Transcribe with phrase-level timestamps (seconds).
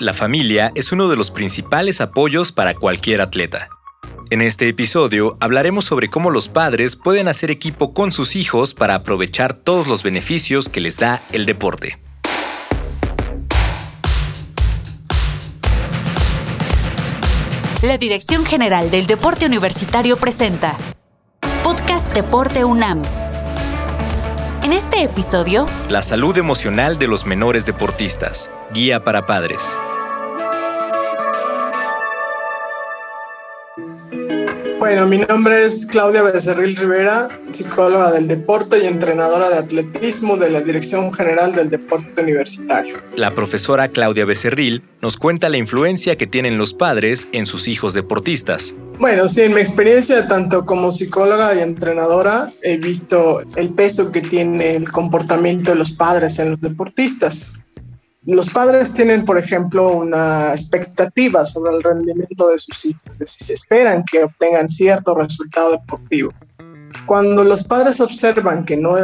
[0.00, 3.68] La familia es uno de los principales apoyos para cualquier atleta.
[4.30, 8.96] En este episodio hablaremos sobre cómo los padres pueden hacer equipo con sus hijos para
[8.96, 12.00] aprovechar todos los beneficios que les da el deporte.
[17.82, 20.76] La Dirección General del Deporte Universitario presenta
[21.62, 23.02] Podcast Deporte UNAM.
[24.64, 28.50] En este episodio, La salud emocional de los menores deportistas.
[28.72, 29.78] Guía para padres.
[34.84, 40.50] Bueno, mi nombre es Claudia Becerril Rivera, psicóloga del deporte y entrenadora de atletismo de
[40.50, 42.98] la Dirección General del Deporte Universitario.
[43.16, 47.94] La profesora Claudia Becerril nos cuenta la influencia que tienen los padres en sus hijos
[47.94, 48.74] deportistas.
[48.98, 54.20] Bueno, sí, en mi experiencia tanto como psicóloga y entrenadora he visto el peso que
[54.20, 57.54] tiene el comportamiento de los padres en los deportistas
[58.26, 63.52] los padres tienen, por ejemplo, una expectativa sobre el rendimiento de sus hijos, si se
[63.52, 66.32] esperan que obtengan cierto resultado deportivo.
[67.06, 68.96] Cuando los padres observan que no,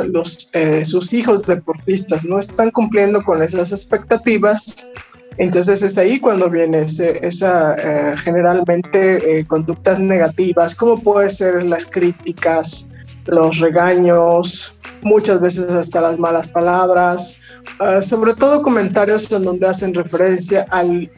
[0.52, 4.88] eh, sus hijos deportistas no están cumpliendo con esas expectativas,
[5.36, 11.86] entonces es ahí cuando viene esa eh, generalmente eh, conductas negativas, como puede ser las
[11.86, 12.88] críticas,
[13.26, 17.38] los regaños, muchas veces hasta las malas palabras,
[17.78, 21.10] Ah, sobre todo comentarios en donde hacen referencia al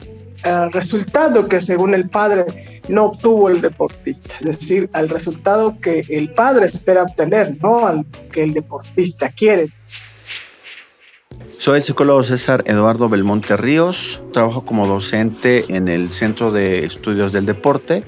[0.73, 6.35] resultado que según el padre no obtuvo el deportista, es decir, al resultado que el
[6.35, 9.71] padre espera obtener, no al que el deportista quiere.
[11.59, 17.33] Soy el psicólogo César Eduardo Belmonte Ríos, trabajo como docente en el Centro de Estudios
[17.33, 18.03] del Deporte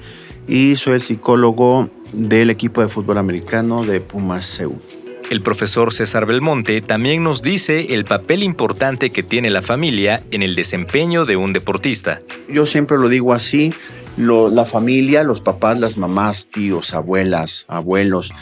[0.45, 4.94] y soy el psicólogo del equipo de fútbol americano de Pumas Seúl.
[5.31, 10.43] El profesor César Belmonte también nos dice el papel importante que tiene la familia en
[10.43, 12.21] el desempeño de un deportista.
[12.47, 13.73] Yo siempre lo digo así,
[14.17, 18.33] la familia, los papás, las mamás, tíos, abuelas, abuelos,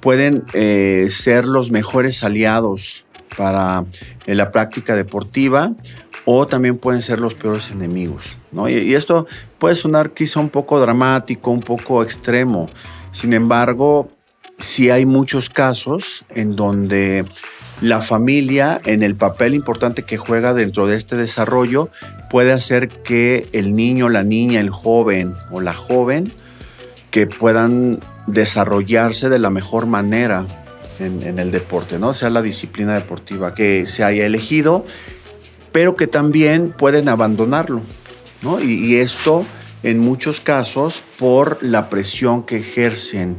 [0.00, 3.04] pueden eh, ser los mejores aliados
[3.36, 3.84] para
[4.26, 5.72] eh, la práctica deportiva
[6.24, 8.26] o también pueden ser los peores enemigos.
[8.52, 8.68] ¿no?
[8.68, 9.26] y esto
[9.58, 12.70] puede sonar quizá un poco dramático, un poco extremo.
[13.10, 14.10] Sin embargo,
[14.58, 17.24] sí hay muchos casos en donde
[17.80, 21.90] la familia, en el papel importante que juega dentro de este desarrollo,
[22.28, 26.32] puede hacer que el niño, la niña, el joven o la joven,
[27.10, 30.46] que puedan desarrollarse de la mejor manera
[30.98, 32.12] en, el deporte, ¿no?
[32.12, 34.84] Sea la disciplina deportiva que se haya elegido,
[35.70, 37.82] pero que también pueden abandonarlo,
[38.42, 38.60] ¿no?
[38.60, 39.44] y esto
[39.84, 43.36] en muchos casos por la presión que ejercen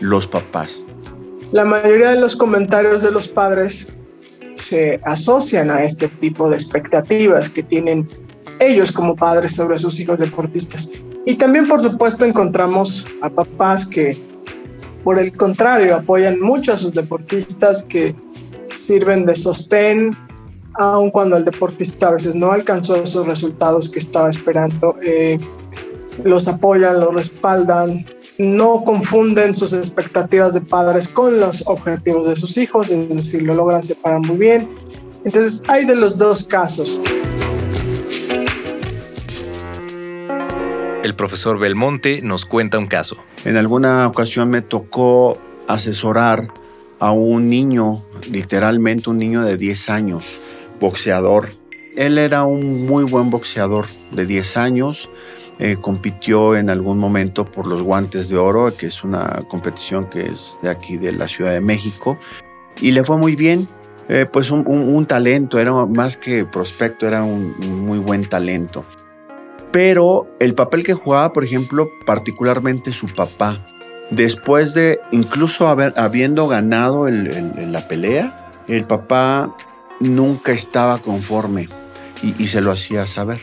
[0.00, 0.84] los papás?
[1.52, 3.88] La mayoría de los comentarios de los padres
[4.54, 8.06] se asocian a este tipo de expectativas que tienen
[8.58, 10.90] ellos como padres sobre sus hijos deportistas.
[11.24, 14.20] Y también, por supuesto, encontramos a papás que,
[15.04, 18.14] por el contrario, apoyan mucho a sus deportistas, que
[18.74, 20.16] sirven de sostén,
[20.74, 24.96] aun cuando el deportista a veces no alcanzó esos resultados que estaba esperando.
[25.02, 25.38] Eh,
[26.24, 28.04] los apoyan, los respaldan,
[28.38, 33.54] no confunden sus expectativas de padres con los objetivos de sus hijos, es decir, lo
[33.54, 34.68] logran separar muy bien.
[35.24, 37.00] Entonces, hay de los dos casos.
[41.02, 43.16] El profesor Belmonte nos cuenta un caso.
[43.44, 46.48] En alguna ocasión me tocó asesorar
[47.00, 50.38] a un niño, literalmente un niño de 10 años,
[50.80, 51.50] boxeador.
[51.96, 55.10] Él era un muy buen boxeador de 10 años,
[55.60, 60.26] eh, compitió en algún momento por los guantes de oro, que es una competición que
[60.26, 62.16] es de aquí de la Ciudad de México,
[62.80, 63.66] y le fue muy bien.
[64.08, 67.54] Eh, pues un, talento, era más que prospecto, era un,
[67.84, 68.84] muy buen talento.
[69.70, 73.66] Pero el papel que jugaba, por ejemplo, particularmente su papá,
[74.10, 79.54] después de incluso haber, habiendo ganado la pelea, el papá
[80.00, 81.68] nunca estaba conforme
[82.22, 83.40] y se lo hacía saber.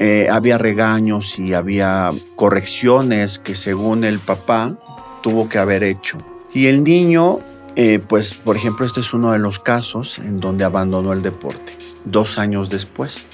[0.00, 4.76] Eh, había regaños y había correcciones que según el papá
[5.22, 6.18] tuvo que haber hecho.
[6.54, 7.40] Y el niño,
[7.74, 11.76] eh, pues por ejemplo, este es uno de los casos en donde abandonó el deporte
[12.04, 13.26] dos años después.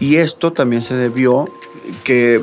[0.00, 1.50] Y esto también se debió
[2.02, 2.42] que eh,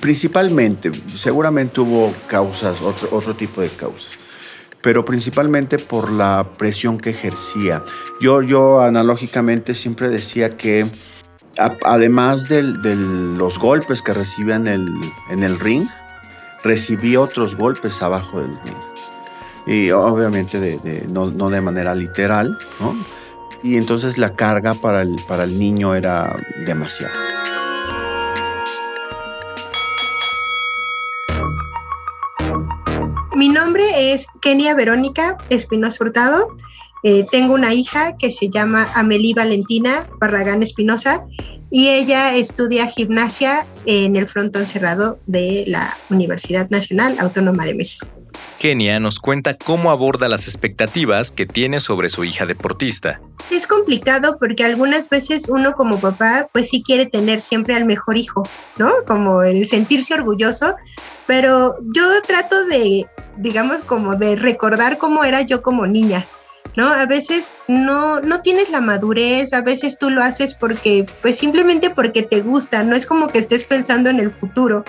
[0.00, 4.18] principalmente, seguramente hubo causas, otro, otro tipo de causas
[4.82, 7.84] pero principalmente por la presión que ejercía.
[8.18, 10.86] Yo, yo analógicamente siempre decía que
[11.56, 15.86] además de los golpes que recibía en el, ring,
[16.62, 18.76] recibía otros golpes abajo del ring.
[19.66, 22.96] Y obviamente no, de manera literal, ¿no?
[23.62, 26.34] Y entonces la carga para el, niño era
[26.66, 27.12] demasiada.
[33.36, 36.56] Mi nombre es Kenia Verónica Espinosa Hurtado.
[37.02, 41.24] Eh, tengo una hija que se llama Amelie Valentina Barragán Espinosa
[41.70, 48.06] y ella estudia gimnasia en el frontón cerrado de la Universidad Nacional Autónoma de México.
[48.58, 53.18] Kenia nos cuenta cómo aborda las expectativas que tiene sobre su hija deportista.
[53.50, 58.18] Es complicado porque algunas veces uno como papá pues sí quiere tener siempre al mejor
[58.18, 58.42] hijo,
[58.76, 58.90] ¿no?
[59.06, 60.74] Como el sentirse orgulloso,
[61.26, 63.06] pero yo trato de,
[63.38, 66.26] digamos, como de recordar cómo era yo como niña,
[66.76, 66.88] ¿no?
[66.88, 71.90] A veces no, no tienes la madurez, a veces tú lo haces porque, pues simplemente
[71.90, 74.84] porque te gusta, no es como que estés pensando en el futuro.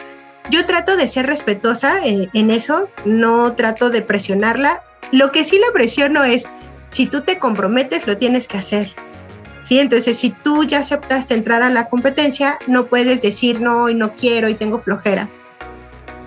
[0.50, 4.82] Yo trato de ser respetuosa en, en eso, no trato de presionarla.
[5.12, 6.46] Lo que sí la presiono es,
[6.90, 8.90] si tú te comprometes, lo tienes que hacer.
[9.64, 9.80] ¿Sí?
[9.80, 14.14] Entonces, si tú ya aceptaste entrar a la competencia, no puedes decir no y no
[14.14, 15.28] quiero y tengo flojera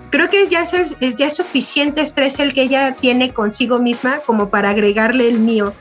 [0.09, 4.49] creo que ya es, ya es suficiente estrés el que ella tiene consigo misma como
[4.49, 5.73] para agregarle el mío.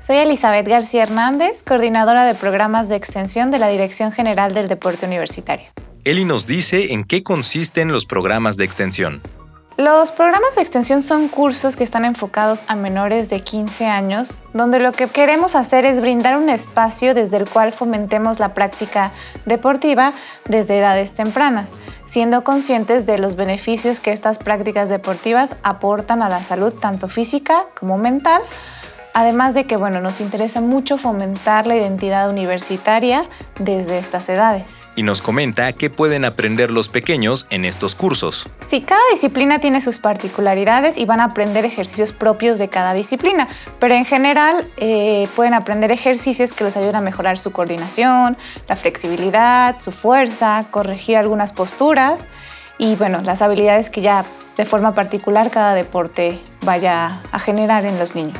[0.00, 5.06] Soy Elizabeth García Hernández, coordinadora de programas de extensión de la Dirección General del Deporte
[5.06, 5.68] Universitario.
[6.04, 9.22] Eli nos dice en qué consisten los programas de extensión.
[9.78, 14.78] Los programas de extensión son cursos que están enfocados a menores de 15 años, donde
[14.78, 19.12] lo que queremos hacer es brindar un espacio desde el cual fomentemos la práctica
[19.46, 20.12] deportiva
[20.44, 21.70] desde edades tempranas,
[22.06, 27.64] siendo conscientes de los beneficios que estas prácticas deportivas aportan a la salud tanto física
[27.74, 28.42] como mental,
[29.14, 33.24] además de que bueno, nos interesa mucho fomentar la identidad universitaria
[33.58, 34.64] desde estas edades
[34.94, 38.46] y nos comenta qué pueden aprender los pequeños en estos cursos.
[38.66, 43.48] Sí, cada disciplina tiene sus particularidades y van a aprender ejercicios propios de cada disciplina,
[43.78, 48.36] pero en general eh, pueden aprender ejercicios que los ayuden a mejorar su coordinación,
[48.68, 52.26] la flexibilidad, su fuerza, corregir algunas posturas
[52.78, 54.24] y bueno, las habilidades que ya
[54.56, 58.38] de forma particular cada deporte vaya a generar en los niños.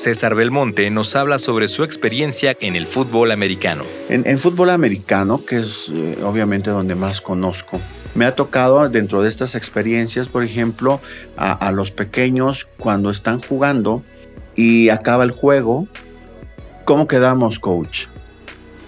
[0.00, 3.84] César Belmonte nos habla sobre su experiencia en el fútbol americano.
[4.08, 7.78] En, fútbol americano, que es eh, obviamente donde más conozco,
[8.14, 11.02] me ha tocado dentro de estas experiencias, por ejemplo,
[11.36, 14.02] a, los pequeños cuando están jugando
[14.56, 15.86] y acaba el juego,
[16.86, 18.06] ¿cómo quedamos, coach?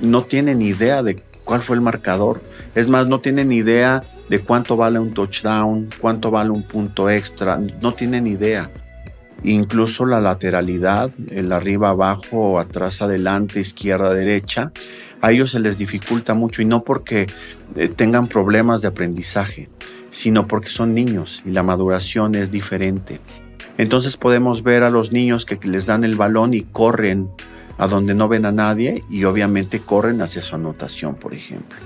[0.00, 2.40] No tienen idea de cuál fue el marcador.
[2.74, 7.60] Es más, no tienen idea de cuánto vale un touchdown, cuánto vale un punto extra.
[7.82, 8.70] No tienen idea
[9.44, 14.72] incluso la lateralidad, el arriba, abajo, atrás, adelante, izquierda, derecha,
[15.20, 17.26] a ellos se les dificulta mucho y no porque
[17.76, 19.68] eh, tengan problemas de aprendizaje,
[20.10, 23.20] sino porque son niños y la maduración es diferente.
[23.78, 27.28] Entonces podemos ver a los niños que les dan el balón y corren
[27.78, 31.78] a donde no ven a nadie y obviamente corren hacia su anotación, por ejemplo.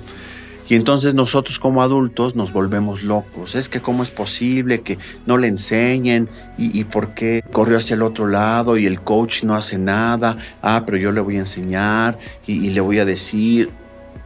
[0.69, 3.55] Y entonces nosotros como adultos nos volvemos locos.
[3.55, 6.29] Es que cómo es posible que no le enseñen
[6.59, 10.37] y, por qué corrió hacia el otro lado y el coach no hace nada.
[10.63, 13.71] Ah, pero yo le voy a enseñar y, le voy a decir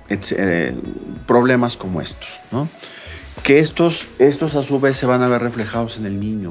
[0.08, 0.74] eh,
[1.26, 2.68] problemas como estos, ¿no?
[3.42, 6.50] Que estos, estos a su vez se van a ver reflejados en el niño.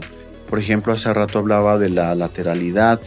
[0.49, 3.01] Por ejemplo, hace rato hablaba de la lateralidad,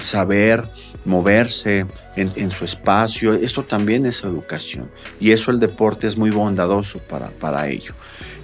[0.00, 0.64] saber
[1.04, 3.34] moverse en, su espacio.
[3.34, 7.94] Esto también es educación y eso el deporte es muy bondadoso para, para ello.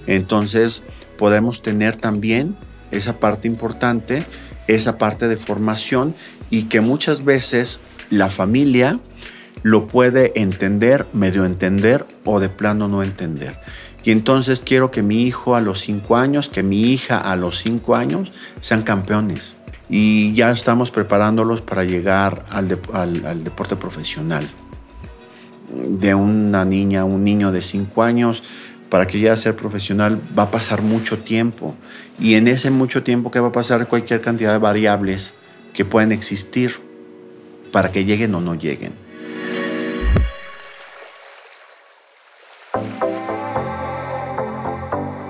[0.07, 0.83] Entonces
[1.17, 2.55] podemos tener también
[2.91, 4.23] esa parte importante,
[4.67, 6.15] esa parte de formación
[6.49, 8.99] y que muchas veces la familia
[9.63, 13.57] lo puede entender, medio entender o de plano no entender.
[14.03, 17.57] Y entonces quiero que mi hijo a los cinco años, que mi hija a los
[17.57, 19.54] cinco años sean campeones
[19.89, 22.67] y ya estamos preparándolos para llegar al,
[23.43, 24.43] deporte profesional.
[25.69, 28.43] De una niña, un niño de 5 años,
[28.89, 31.75] para que llegue a ser profesional va a pasar mucho tiempo.
[32.19, 35.33] Y en ese mucho tiempo que va a pasar cualquier cantidad de variables
[35.73, 36.79] que pueden existir
[37.71, 39.04] para que lleguen o no lleguen.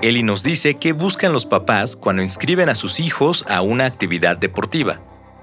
[0.06, 4.36] Eli nos dice qué buscan los papás cuando inscriben a sus hijos a una actividad
[4.36, 5.00] deportiva.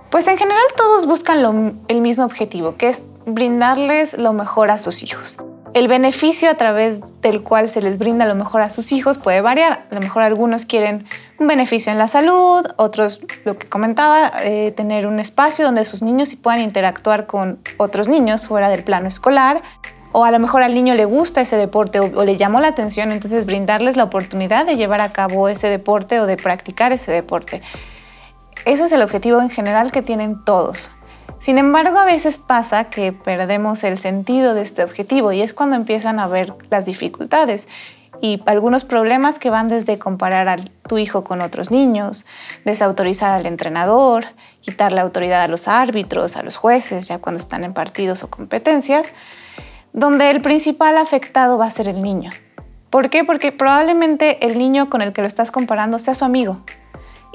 [0.09, 5.03] Pues en general todos buscan el mismo objetivo, que es brindarles lo mejor a sus
[5.03, 5.37] hijos.
[5.73, 9.41] El beneficio a través del cual se les brinda lo mejor a sus hijos puede
[9.41, 9.85] variar.
[9.91, 11.07] A lo mejor algunos quieren
[11.39, 16.01] un beneficio en la salud, otros, lo que comentaba, eh, tener un espacio donde sus
[16.01, 19.61] niños puedan interactuar con otros niños fuera del plano escolar
[20.13, 23.11] o a lo mejor al niño le gusta ese deporte o, le llamó la atención,
[23.11, 27.61] entonces brindarles la oportunidad de llevar a cabo ese deporte o de practicar ese deporte.
[28.65, 30.89] Ese es el objetivo en general que tienen todos.
[31.39, 35.75] Sin embargo, a veces pasa que perdemos el sentido de este objetivo y es cuando
[35.75, 37.67] empiezan a ver las dificultades
[38.21, 42.25] y algunos problemas que van desde comparar a tu hijo con otros niños,
[42.63, 44.25] desautorizar al entrenador,
[44.61, 48.29] quitar la autoridad a los árbitros, a los jueces, ya cuando están en partidos o
[48.29, 49.13] competencias,
[49.93, 52.31] donde el principal afectado va a ser el niño.
[52.89, 53.23] ¿Por qué?
[53.23, 56.61] Porque probablemente el niño con el que lo estás comparando sea su amigo.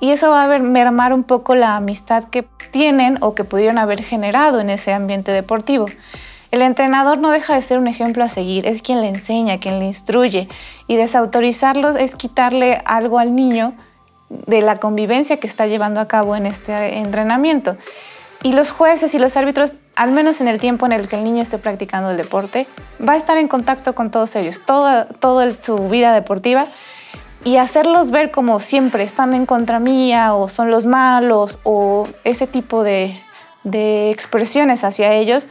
[0.00, 4.02] Y eso va a mermar un poco la amistad que tienen o que pudieron haber
[4.02, 5.86] generado en ese ambiente deportivo.
[6.50, 9.80] El entrenador no deja de ser un ejemplo a seguir, es quien le enseña, quien
[9.80, 10.48] le instruye
[10.86, 13.74] y desautorizarlo es quitarle algo al niño
[14.28, 17.76] de la convivencia que está llevando a cabo en este entrenamiento.
[18.42, 21.24] Y los jueces y los árbitros, al menos en el tiempo en el que el
[21.24, 22.66] niño esté practicando el deporte,
[23.06, 26.66] va a estar en contacto con todos ellos, toda, toda su vida deportiva
[27.44, 32.46] y hacerlos ver como siempre están en contra mía o son los malos o ese
[32.46, 33.18] tipo de,
[33.64, 35.46] de expresiones hacia ellos,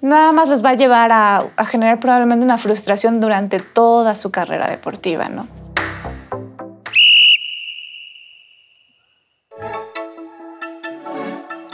[0.00, 4.68] nada más los va a llevar a, generar probablemente una frustración durante toda su carrera
[4.68, 5.48] deportiva, ¿no?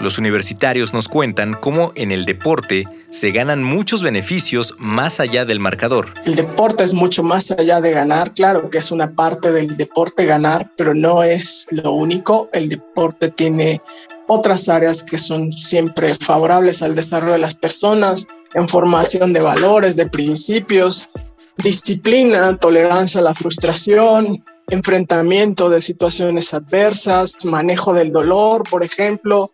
[0.04, 5.60] Los universitarios nos cuentan cómo en el deporte se ganan muchos beneficios más allá del
[5.60, 6.12] marcador.
[6.26, 10.26] El deporte es mucho más allá de ganar, claro que es una parte del deporte
[10.26, 12.50] ganar, pero no es lo único.
[12.52, 13.80] El deporte tiene
[14.26, 19.96] otras áreas que son siempre favorables al desarrollo de las personas, en formación de valores,
[19.96, 21.08] de principios,
[21.56, 29.50] disciplina, tolerancia a la frustración, enfrentamiento de situaciones adversas, manejo del dolor, por ejemplo.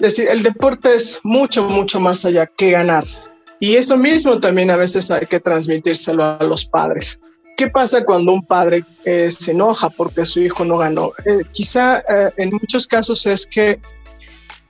[0.00, 3.04] Decir, el deporte es mucho, mucho más allá que ganar.
[3.60, 7.20] Y eso mismo también a veces hay que transmitírselo a los padres.
[7.56, 11.12] ¿Qué pasa cuando un padre eh, se enoja porque su hijo no ganó?
[11.26, 13.78] Eh, quizá eh, en muchos casos es que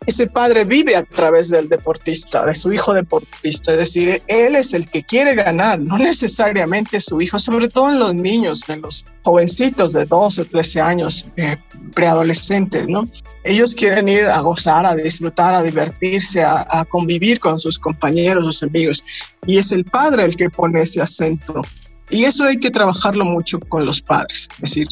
[0.07, 4.73] ese padre vive a través del deportista, de su hijo deportista, es decir, él es
[4.73, 9.07] el que quiere ganar, no necesariamente su hijo, sobre todo en los niños, en los
[9.23, 11.59] jovencitos de 12, 13 años, eh,
[11.95, 13.09] preadolescentes, ¿no?
[13.45, 18.45] Ellos quieren ir a gozar, a disfrutar, a divertirse, a, a convivir con sus compañeros,
[18.45, 19.04] sus amigos,
[19.47, 21.61] y es el padre el que pone ese acento.
[22.09, 24.88] Y eso hay que trabajarlo mucho con los padres, es decir,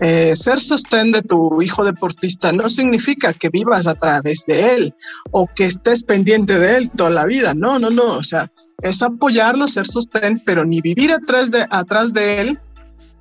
[0.00, 4.94] eh, ser sostén de tu hijo deportista no significa que vivas a través de él
[5.32, 7.54] o que estés pendiente de él toda la vida.
[7.54, 8.16] No, no, no.
[8.16, 12.60] O sea, es apoyarlo, ser sostén, pero ni vivir atrás de, atrás de él,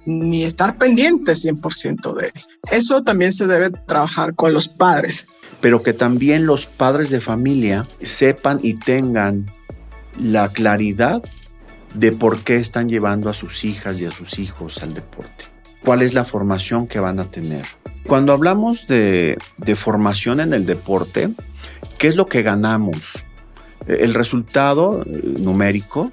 [0.05, 2.33] ni estar pendiente 100% de él.
[2.69, 5.27] Eso también se debe trabajar con los padres.
[5.59, 9.47] Pero que también los padres de familia sepan y tengan
[10.19, 11.23] la claridad
[11.95, 15.46] de por qué están llevando a sus hijas y a sus hijos al deporte
[15.87, 17.65] cuál es la formación que van a tener.
[18.05, 19.37] Cuando hablamos de,
[19.77, 21.29] formación en el deporte,
[21.97, 23.23] ¿qué es lo que ganamos?
[23.87, 26.11] El resultado eh, numérico,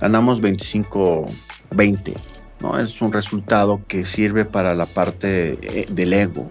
[0.00, 2.12] ganamos 25-20.
[2.60, 2.80] ¿no?
[2.80, 6.50] Es un resultado que sirve para la parte eh, del ego.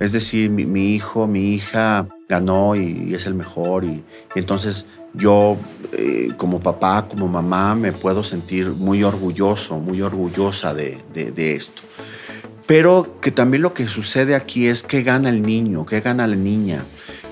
[0.00, 4.02] Es decir, mi, hijo, mi hija ganó y, es el mejor y,
[4.34, 5.56] entonces yo
[5.92, 11.82] eh, como papá, como mamá me puedo sentir muy orgulloso, muy orgullosa de esto.
[12.66, 16.36] Pero que también lo que sucede aquí es que gana el niño, que gana la
[16.36, 16.82] niña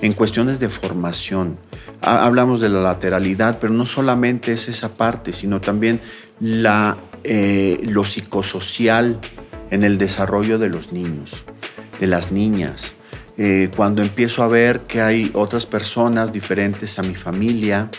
[0.01, 1.57] en cuestiones de formación.
[2.01, 6.01] Hablamos de la lateralidad, pero no solamente es esa parte, sino también
[6.39, 9.19] la, eh, lo psicosocial
[9.69, 11.43] en el desarrollo de los niños,
[12.01, 12.91] de las niñas.
[13.37, 17.89] Eh, cuando empiezo a ver que hay otras personas diferentes a mi familia,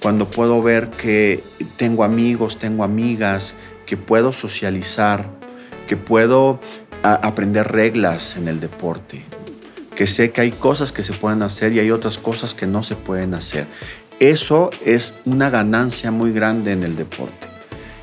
[0.00, 1.42] cuando puedo ver que
[1.76, 3.52] tengo amigos, tengo amigas,
[3.84, 5.28] que puedo socializar,
[5.86, 6.60] que puedo
[7.02, 9.24] aprender reglas en el deporte,
[9.94, 12.82] que sé que hay cosas que se pueden hacer y hay otras cosas que no
[12.82, 13.66] se pueden hacer.
[14.20, 17.48] Eso es una ganancia muy grande en el deporte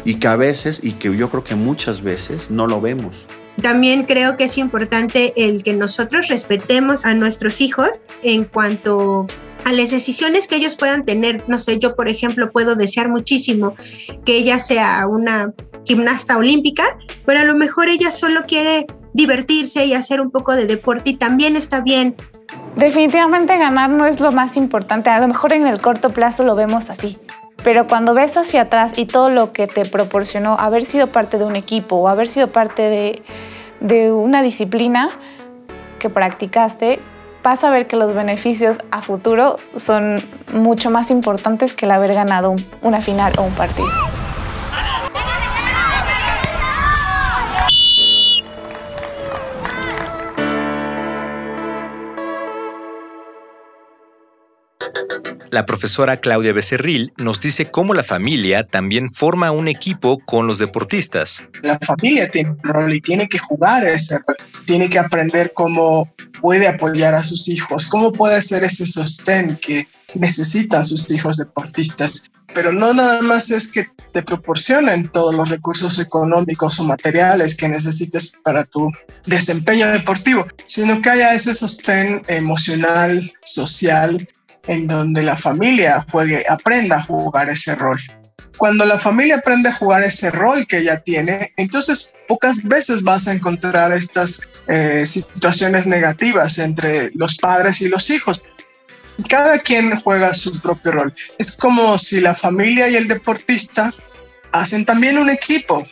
[0.03, 3.25] y que a veces, y que yo creo que muchas veces, no lo vemos.
[3.61, 7.89] También creo que es importante el que nosotros respetemos a nuestros hijos
[8.23, 9.25] en cuanto
[9.65, 11.43] a las decisiones que ellos puedan tener.
[11.47, 13.75] No sé, yo por ejemplo puedo desear muchísimo
[14.25, 15.53] que ella sea una
[15.85, 20.67] gimnasta olímpica, pero a lo mejor ella solo quiere divertirse y hacer un poco de
[20.67, 22.15] deporte y también está bien.
[22.75, 26.55] Definitivamente ganar no es lo más importante, a lo mejor en el corto plazo lo
[26.55, 27.17] vemos así,
[27.63, 31.45] pero cuando ves hacia atrás y todo lo que te proporcionó haber sido parte de
[31.45, 33.21] un equipo o haber sido parte
[33.79, 35.11] de, una disciplina
[35.99, 36.99] que practicaste,
[37.43, 40.17] vas a ver que los beneficios a futuro son
[40.53, 43.87] mucho más importantes que el haber ganado una final o un partido.
[55.49, 60.59] La profesora Claudia Becerril nos dice cómo la familia también forma un equipo con los
[60.59, 61.47] deportistas.
[61.61, 64.35] La familia tiene un rol y tiene que jugar ese rol.
[64.65, 66.11] Tiene que aprender cómo
[66.41, 72.29] puede apoyar a sus hijos, cómo puede ser ese sostén que necesitan sus hijos deportistas.
[72.53, 77.69] Pero no nada más es que te proporcionen todos los recursos económicos o materiales que
[77.69, 78.91] necesites para tu
[79.25, 84.27] desempeño deportivo, sino que haya ese sostén emocional, social,
[84.67, 87.99] en donde la familia juegue, aprenda a jugar ese rol.
[88.57, 93.27] Cuando la familia aprende a jugar ese rol que ella tiene, entonces pocas veces vas
[93.27, 98.41] a encontrar estas eh, situaciones negativas entre los padres y los hijos.
[99.29, 101.13] Cada quien juega su propio rol.
[101.37, 103.93] Es como si la familia y el deportista
[104.51, 105.85] hacen también un equipo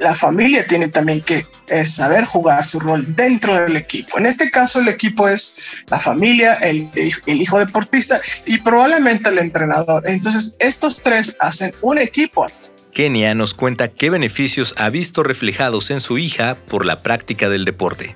[0.00, 4.18] la familia tiene también que eh, saber jugar su rol dentro del equipo.
[4.18, 9.38] En este caso, el equipo es la familia, el, el, hijo deportista y probablemente el
[9.38, 10.08] entrenador.
[10.08, 12.46] Entonces, estos tres hacen un equipo.
[12.92, 17.64] Kenia nos cuenta qué beneficios ha visto reflejados en su hija por la práctica del
[17.64, 18.14] deporte.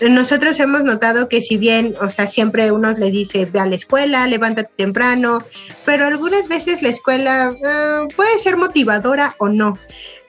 [0.00, 3.74] Nosotros hemos notado que si bien, o sea, siempre uno le dice, ve a la
[3.74, 5.38] escuela, levántate temprano,
[5.84, 9.72] pero algunas veces la escuela uh, puede ser motivadora o no.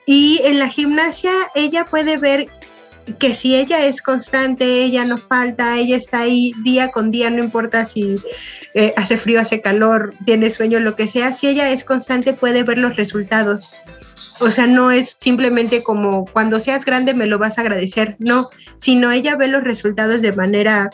[0.06, 2.46] Y en la gimnasia ella puede ver
[3.18, 7.42] que si ella es constante, ella no falta, ella está ahí día con día, no
[7.42, 8.16] importa si
[8.74, 12.62] eh, hace frío, hace calor, tiene sueño, lo que sea, si ella es constante puede
[12.62, 13.68] ver los resultados.
[14.38, 18.48] O sea, no es simplemente como cuando seas grande me lo vas a agradecer, no,
[18.78, 20.90] sino ella ve los resultados de manera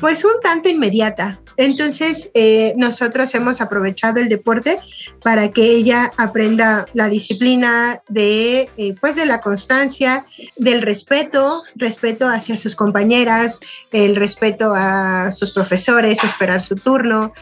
[0.00, 1.38] pues un tanto inmediata.
[1.56, 4.78] Entonces, eh, nosotros hemos aprovechado el deporte
[5.22, 10.24] para que ella aprenda la disciplina de, eh, pues de la constancia,
[10.56, 13.60] del respeto, respeto hacia sus compañeras,
[13.92, 17.32] el respeto a sus profesores, esperar su turno.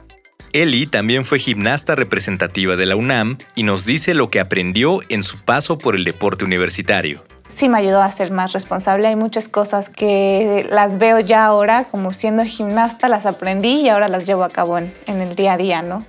[0.52, 5.22] Eli también fue gimnasta representativa de la UNAM y nos dice lo que aprendió en
[5.22, 7.22] su paso por el deporte universitario
[7.58, 9.08] sí me ayudó a ser más responsable.
[9.08, 14.08] Hay muchas cosas que las veo ya ahora, como siendo gimnasta, las aprendí y ahora
[14.08, 16.04] las llevo a cabo en, en el día a día, ¿no?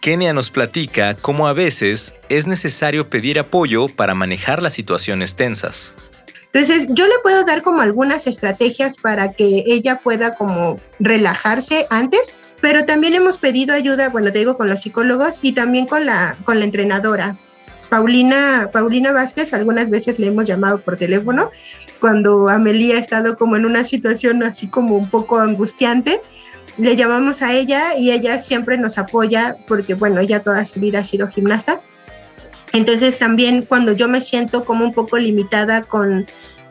[0.00, 5.92] Kenia nos platica cómo a veces es necesario pedir apoyo para manejar las situaciones tensas.
[6.52, 12.32] Entonces, yo le puedo dar como algunas estrategias para que ella pueda como relajarse antes,
[12.60, 16.36] pero también hemos pedido ayuda, bueno, te digo, con los psicólogos y también con la,
[16.44, 17.36] con la entrenadora,
[17.88, 21.50] Paulina, Paulina Vázquez, algunas veces le hemos llamado por teléfono
[22.00, 26.20] cuando Amelia ha estado como en una situación así como un poco angustiante.
[26.78, 31.00] Le llamamos a ella y ella siempre nos apoya porque, bueno, ella toda su vida
[31.00, 31.78] ha sido gimnasta.
[32.72, 36.26] Entonces también cuando yo me siento como un poco limitada con,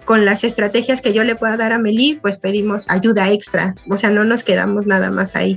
[0.06, 3.74] con las estrategias que yo le pueda dar a Amelie, pues pedimos ayuda extra.
[3.90, 5.56] O sea, no nos quedamos nada más ahí.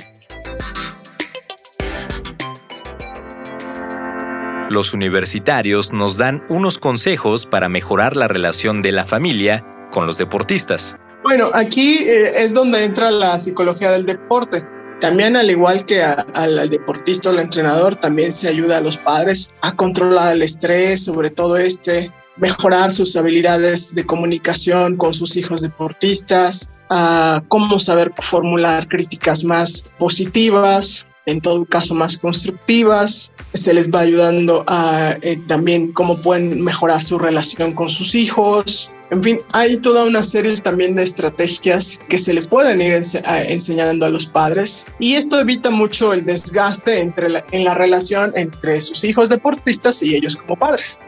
[4.68, 10.18] Los universitarios nos dan unos consejos para mejorar la relación de la familia con los
[10.18, 10.96] deportistas.
[11.22, 14.66] Bueno, aquí eh, es donde entra la psicología del deporte.
[15.00, 19.48] También al igual que al deportista o al entrenador, también se ayuda a los padres
[19.62, 25.62] a controlar el estrés, sobre todo este, mejorar sus habilidades de comunicación con sus hijos
[25.62, 33.90] deportistas, a cómo saber formular críticas más positivas, en todo caso más constructivas, se les
[33.90, 38.92] va ayudando a eh, también cómo pueden mejorar su relación con sus hijos.
[39.10, 44.06] En fin, hay toda una serie también de estrategias que se le pueden ir enseñando
[44.06, 49.04] a los padres y esto evita mucho el desgaste entre en la relación entre sus
[49.04, 50.98] hijos deportistas y ellos como padres.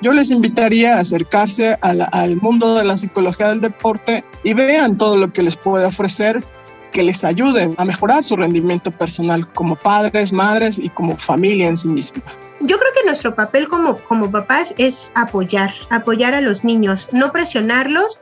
[0.00, 5.16] Yo les invitaría a acercarse al mundo de la psicología del deporte y vean todo
[5.16, 6.44] lo que les puede ofrecer
[6.92, 11.76] que les ayuden a mejorar su rendimiento personal como padres, madres y como familia en
[11.76, 12.22] sí misma.
[12.60, 17.30] Yo creo que nuestro papel como, como papás es apoyar, apoyar a los niños, no
[17.30, 18.18] presionarlos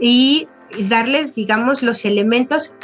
[0.00, 0.48] y
[0.88, 2.74] darles, digamos, los elementos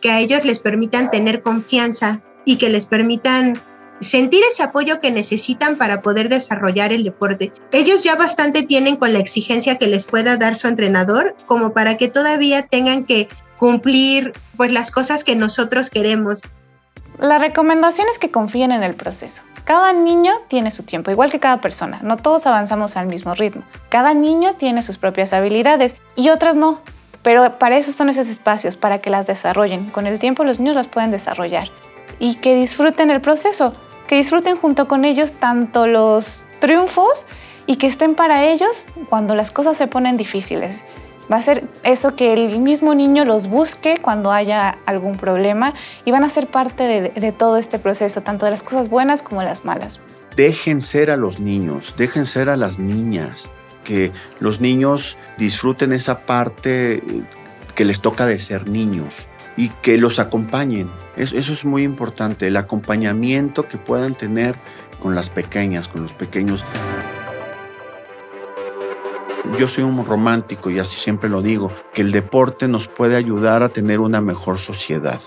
[0.00, 3.54] que a ellos les permitan tener confianza y que les permitan
[4.00, 7.52] sentir ese apoyo que necesitan para poder desarrollar el deporte.
[7.70, 11.96] Ellos ya bastante tienen con la exigencia que les pueda dar su entrenador como para
[11.96, 13.28] que todavía tengan que
[13.62, 16.42] cumplir pues las cosas que nosotros queremos.
[17.20, 19.44] La recomendación es que confíen en el proceso.
[19.62, 22.00] Cada niño tiene su tiempo, igual que cada persona.
[22.02, 23.62] No todos avanzamos al mismo ritmo.
[23.88, 26.80] Cada niño tiene sus propias habilidades y otras no.
[27.22, 29.90] Pero para eso son esos espacios, para que las desarrollen.
[29.90, 31.68] Con el tiempo los niños las pueden desarrollar.
[32.18, 33.74] Y que disfruten el proceso,
[34.08, 37.26] que disfruten junto con ellos tanto los triunfos
[37.66, 40.82] y que estén para ellos cuando las cosas se ponen difíciles
[41.30, 46.10] Va a ser eso que el mismo niño los busque cuando haya algún problema y
[46.10, 49.64] van a ser parte de, todo este proceso, tanto de las cosas buenas como las
[49.64, 50.00] malas.
[50.36, 53.50] Dejen ser a los niños, dejen ser a las niñas,
[53.84, 57.02] que los niños disfruten esa parte eh,
[57.74, 59.14] que les toca de ser niños
[59.56, 60.90] y que los acompañen.
[61.16, 64.54] Eso, eso, es muy importante, el acompañamiento que puedan tener
[65.00, 66.64] con las pequeñas, con los pequeños.
[69.58, 73.62] Yo soy un romántico y así siempre lo digo, que el deporte nos puede ayudar
[73.62, 75.20] a tener una mejor sociedad.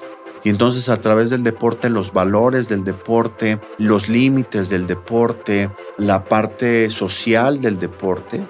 [0.43, 6.23] Y entonces a través del deporte, los valores del deporte, los límites del deporte, la
[6.23, 8.45] parte social del deporte,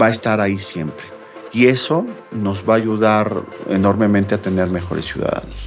[0.00, 1.06] va a estar ahí siempre.
[1.52, 5.64] Y eso nos va a ayudar enormemente a tener mejores ciudadanos.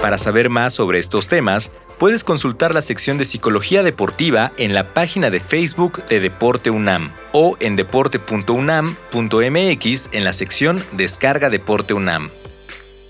[0.00, 4.86] Para saber más sobre estos temas, puedes consultar la sección de Psicología Deportiva en la
[4.86, 12.30] página de Facebook de Deporte UNAM o en deporte.unam.mx en la sección Descarga Deporte UNAM.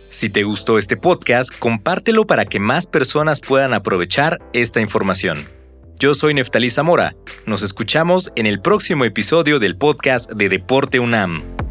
[0.09, 5.45] Si te gustó este podcast, compártelo para que más personas puedan aprovechar esta información.
[5.99, 7.15] Yo soy Neftalí Zamora.
[7.45, 11.68] Nos escuchamos en el próximo episodio del podcast de Deporte UNAM.